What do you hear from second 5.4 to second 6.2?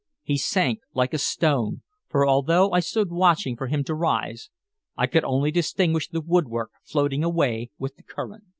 distinguish